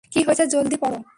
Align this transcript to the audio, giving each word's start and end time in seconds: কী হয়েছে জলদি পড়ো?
কী 0.11 0.19
হয়েছে 0.23 0.43
জলদি 0.47 0.77
পড়ো? 0.77 0.99